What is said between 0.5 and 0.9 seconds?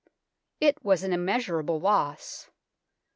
It